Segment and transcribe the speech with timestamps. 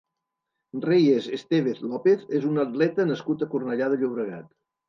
[0.85, 4.53] Reyes Estévez López és un atleta nascut a Cornellà de Llobregat.